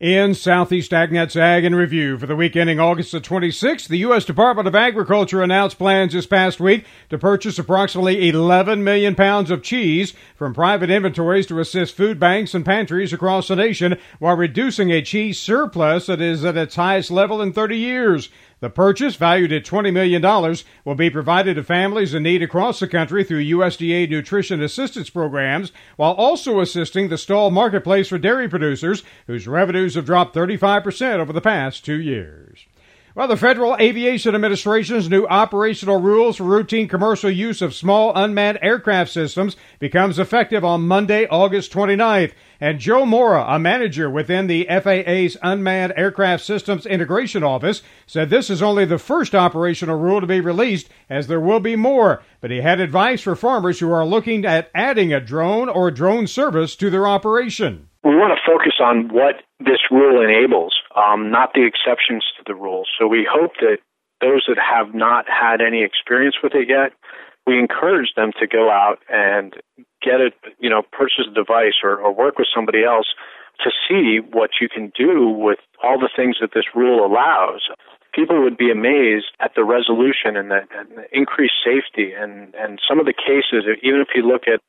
[0.00, 4.24] In Southeast AgNet's Ag and Review for the week ending August the 26th, the U.S.
[4.24, 9.60] Department of Agriculture announced plans this past week to purchase approximately 11 million pounds of
[9.60, 14.92] cheese from private inventories to assist food banks and pantries across the nation while reducing
[14.92, 18.28] a cheese surplus that is at its highest level in 30 years.
[18.60, 22.88] The purchase, valued at $20 million, will be provided to families in need across the
[22.88, 29.04] country through USDA nutrition assistance programs, while also assisting the stall marketplace for dairy producers
[29.28, 32.66] whose revenues have dropped 35% over the past two years.
[33.14, 38.58] Well, the Federal Aviation Administration's new operational rules for routine commercial use of small unmanned
[38.60, 42.32] aircraft systems becomes effective on Monday, August 29th.
[42.60, 48.50] And Joe Mora, a manager within the FAA's Unmanned Aircraft Systems Integration Office, said this
[48.50, 52.22] is only the first operational rule to be released, as there will be more.
[52.40, 56.26] But he had advice for farmers who are looking at adding a drone or drone
[56.26, 57.88] service to their operation.
[58.04, 62.54] We want to focus on what this rule enables, um, not the exceptions to the
[62.54, 62.84] rule.
[62.98, 63.78] So we hope that
[64.20, 66.92] those that have not had any experience with it yet
[67.48, 69.54] we encourage them to go out and
[70.02, 73.06] get it, you know, purchase a device or, or work with somebody else
[73.64, 77.62] to see what you can do with all the things that this rule allows.
[78.14, 82.78] People would be amazed at the resolution and the, and the increased safety and, and
[82.86, 84.60] some of the cases, even if you look at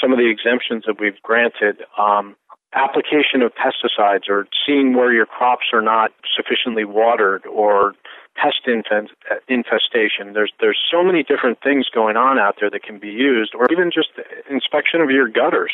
[0.00, 2.34] some of the exemptions that we've granted, um,
[2.74, 7.94] application of pesticides or seeing where your crops are not sufficiently watered or
[8.34, 10.32] pest infestation.
[10.32, 13.66] There's there's so many different things going on out there that can be used, or
[13.70, 14.08] even just
[14.50, 15.72] inspection of your gutters.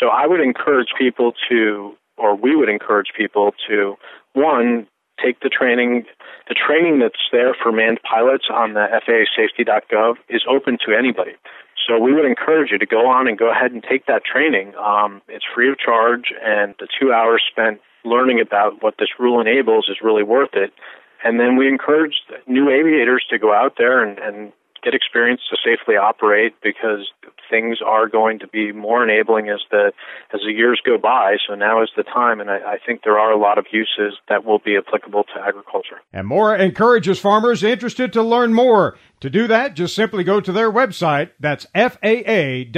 [0.00, 3.96] So I would encourage people to, or we would encourage people to,
[4.32, 4.86] one,
[5.22, 6.04] take the training.
[6.48, 11.32] The training that's there for manned pilots on the FAASafety.gov is open to anybody.
[11.86, 14.74] So we would encourage you to go on and go ahead and take that training.
[14.76, 19.40] Um, it's free of charge, and the two hours spent learning about what this rule
[19.40, 20.72] enables is really worth it.
[21.22, 22.14] And then we encourage
[22.46, 24.52] new aviators to go out there and, and
[24.84, 27.10] get experience to safely operate because
[27.50, 29.92] things are going to be more enabling as the
[30.32, 31.36] as the years go by.
[31.48, 34.18] So now is the time, and I, I, think there are a lot of uses
[34.28, 36.00] that will be applicable to agriculture.
[36.12, 38.98] And Mora encourages farmers interested to learn more.
[39.20, 41.30] To do that, just simply go to their website.
[41.40, 42.68] That's faa.gov/uas.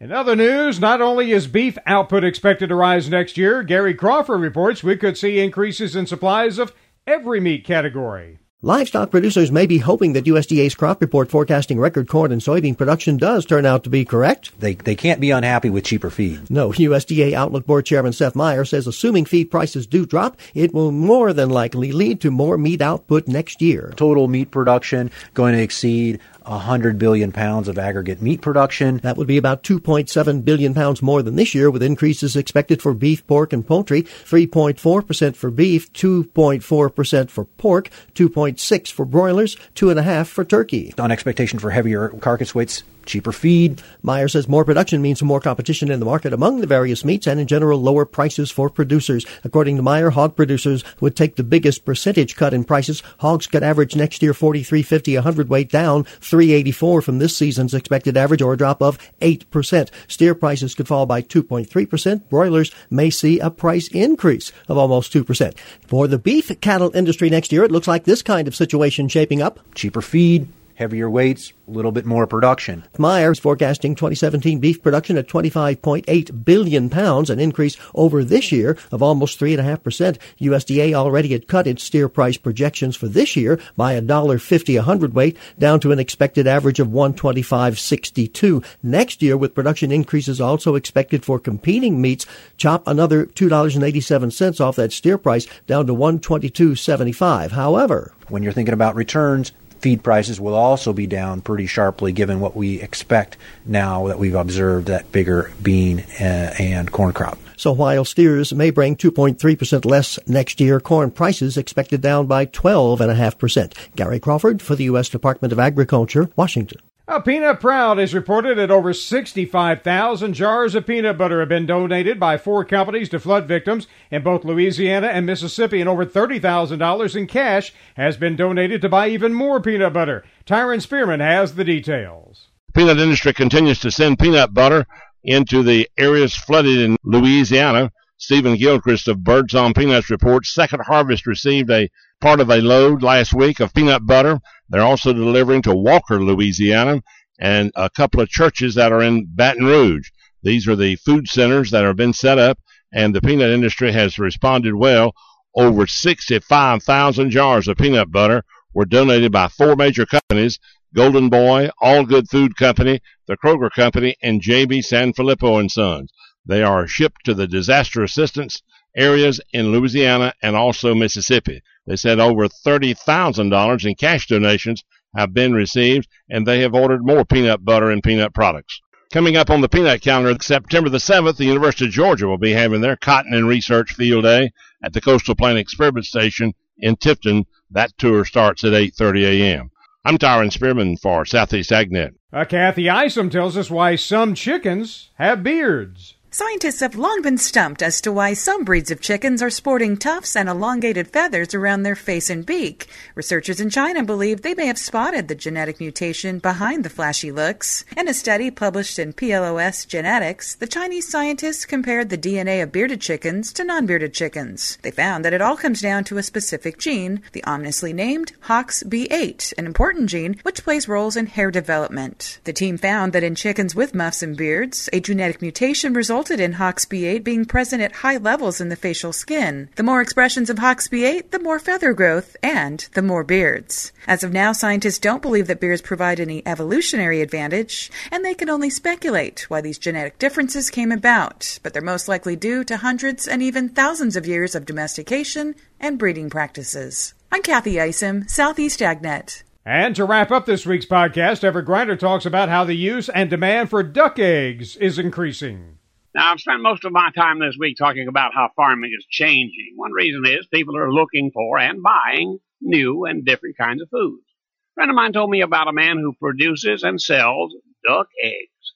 [0.00, 4.40] In other news, not only is beef output expected to rise next year, Gary Crawford
[4.40, 6.74] reports we could see increases in supplies of
[7.06, 8.40] every meat category.
[8.64, 13.16] Livestock producers may be hoping that USDA's crop report forecasting record corn and soybean production
[13.16, 14.52] does turn out to be correct.
[14.60, 16.48] They, they can't be unhappy with cheaper feed.
[16.48, 20.92] No, USDA Outlook Board Chairman Seth Meyer says assuming feed prices do drop, it will
[20.92, 23.92] more than likely lead to more meat output next year.
[23.96, 28.98] Total meat production going to exceed 100 billion pounds of aggregate meat production.
[28.98, 32.94] That would be about 2.7 billion pounds more than this year, with increases expected for
[32.94, 40.44] beef, pork, and poultry 3.4% for beef, 2.4% for pork, 2.6 for broilers, 2.5 for
[40.44, 40.94] turkey.
[40.98, 43.82] On expectation for heavier carcass weights cheaper feed.
[44.02, 47.40] Meyer says more production means more competition in the market among the various meats and
[47.40, 49.26] in general lower prices for producers.
[49.44, 53.02] According to Meyer, hog producers would take the biggest percentage cut in prices.
[53.18, 58.42] Hogs could average next year 43.50 a hundredweight down 384 from this season's expected average
[58.42, 59.90] or a drop of 8%.
[60.08, 62.28] Steer prices could fall by 2.3%.
[62.28, 65.56] Broilers may see a price increase of almost 2%.
[65.86, 69.42] For the beef cattle industry next year, it looks like this kind of situation shaping
[69.42, 69.60] up.
[69.74, 70.48] Cheaper feed,
[70.82, 72.84] heavier weights, a little bit more production.
[72.98, 79.00] Meyer's forecasting 2017 beef production at 25.8 billion pounds, an increase over this year of
[79.00, 80.18] almost 3.5%.
[80.40, 85.36] USDA already had cut its steer price projections for this year by $1.50 a hundredweight
[85.56, 88.64] down to an expected average of 125.62.
[88.82, 92.26] Next year, with production increases also expected for competing meats,
[92.56, 97.52] chop another $2.87 off that steer price down to 122.75.
[97.52, 102.40] However, when you're thinking about returns, feed prices will also be down pretty sharply given
[102.40, 107.38] what we expect now that we've observed that bigger bean uh, and corn crop.
[107.56, 113.74] So while steers may bring 2.3% less next year, corn prices expected down by 12.5%.
[113.94, 115.08] Gary Crawford for the U.S.
[115.08, 116.80] Department of Agriculture, Washington.
[117.14, 122.18] A Peanut Proud is reported that over 65,000 jars of peanut butter have been donated
[122.18, 127.26] by four companies to flood victims in both Louisiana and Mississippi, and over $30,000 in
[127.26, 130.24] cash has been donated to buy even more peanut butter.
[130.46, 132.48] Tyron Spearman has the details.
[132.72, 134.86] Peanut industry continues to send peanut butter
[135.22, 137.92] into the areas flooded in Louisiana.
[138.16, 141.90] Stephen Gilchrist of Birdsong Peanuts reports Second Harvest received a
[142.22, 144.38] part of a load last week of peanut butter.
[144.72, 147.02] They're also delivering to Walker, Louisiana,
[147.38, 150.08] and a couple of churches that are in Baton Rouge.
[150.42, 152.58] These are the food centers that have been set up
[152.92, 155.14] and the peanut industry has responded well.
[155.54, 160.58] Over 65,000 jars of peanut butter were donated by four major companies
[160.94, 164.80] Golden Boy, Algood Food Company, the Kroger Company, and J.B.
[164.80, 166.12] Sanfilippo and Sons.
[166.44, 168.62] They are shipped to the disaster assistance
[168.96, 171.62] areas in Louisiana and also Mississippi.
[171.86, 174.84] They said over $30,000 in cash donations
[175.16, 178.80] have been received, and they have ordered more peanut butter and peanut products.
[179.12, 182.52] Coming up on the peanut calendar, September the 7th, the University of Georgia will be
[182.52, 184.52] having their Cotton and Research Field Day
[184.82, 187.44] at the Coastal Plain Experiment Station in Tifton.
[187.70, 189.70] That tour starts at 8.30 a.m.
[190.04, 192.12] I'm Tyron Spearman for Southeast AgNet.
[192.32, 196.14] Uh, Kathy Isom tells us why some chickens have beards.
[196.34, 200.34] Scientists have long been stumped as to why some breeds of chickens are sporting tufts
[200.34, 202.86] and elongated feathers around their face and beak.
[203.14, 207.84] Researchers in China believe they may have spotted the genetic mutation behind the flashy looks.
[207.98, 213.02] In a study published in PLOS Genetics, the Chinese scientists compared the DNA of bearded
[213.02, 214.78] chickens to non bearded chickens.
[214.80, 219.52] They found that it all comes down to a specific gene, the ominously named HOXB8,
[219.58, 222.40] an important gene which plays roles in hair development.
[222.44, 226.38] The team found that in chickens with muffs and beards, a genetic mutation resulted resulted
[226.38, 229.68] in HOXB8 being present at high levels in the facial skin.
[229.74, 233.90] The more expressions of HOXB8, the more feather growth and the more beards.
[234.06, 238.48] As of now, scientists don't believe that beards provide any evolutionary advantage, and they can
[238.48, 243.26] only speculate why these genetic differences came about, but they're most likely due to hundreds
[243.26, 247.14] and even thousands of years of domestication and breeding practices.
[247.32, 249.42] I'm Kathy Isom, Southeast AgNet.
[249.66, 253.28] And to wrap up this week's podcast, Everett Griner talks about how the use and
[253.28, 255.78] demand for duck eggs is increasing.
[256.14, 259.72] Now, I've spent most of my time this week talking about how farming is changing.
[259.76, 264.24] One reason is people are looking for and buying new and different kinds of foods.
[264.24, 267.54] A friend of mine told me about a man who produces and sells
[267.86, 268.74] duck eggs.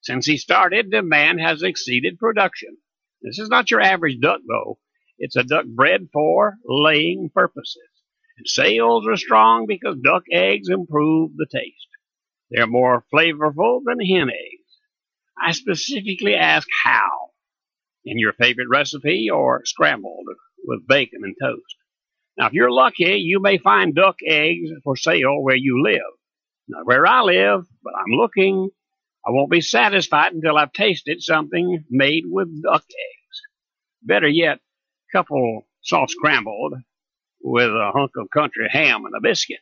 [0.00, 2.78] Since he started, demand has exceeded production.
[3.20, 4.78] This is not your average duck, though.
[5.18, 7.82] It's a duck bred for laying purposes.
[8.38, 11.86] And sales are strong because duck eggs improve the taste.
[12.50, 14.51] They're more flavorful than hen eggs.
[15.44, 17.30] I specifically ask how
[18.04, 20.26] in your favorite recipe or scrambled
[20.64, 21.76] with bacon and toast.
[22.36, 26.00] Now, if you're lucky, you may find duck eggs for sale where you live.
[26.68, 28.70] Not where I live, but I'm looking.
[29.26, 33.40] I won't be satisfied until I've tasted something made with duck eggs.
[34.02, 34.58] Better yet,
[35.12, 36.74] couple soft scrambled
[37.42, 39.60] with a hunk of country ham and a biscuit.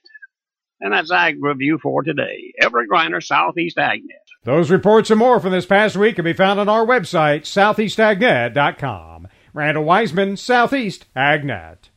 [0.80, 2.52] And that's Ag Review for today.
[2.60, 4.19] Everett Griner, Southeast AgNet.
[4.42, 9.28] Those reports and more from this past week can be found on our website, southeastagnet.com.
[9.52, 11.90] Randall Wiseman, Southeast AgNet.